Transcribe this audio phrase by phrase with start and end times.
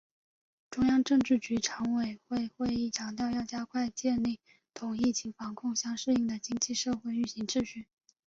[0.71, 4.39] 中央政治局常委会会议强调要加快建立
[4.73, 7.87] 同疫情防控相适应的经济社会运行秩序